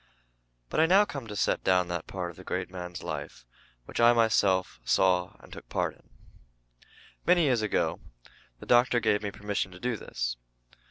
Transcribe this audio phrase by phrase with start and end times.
[0.69, 3.45] But I now come to set down that part of the great man's life
[3.85, 6.09] which I myself saw and took part in.
[7.23, 7.99] Many years ago
[8.59, 10.37] the Doctor gave me permission to do this.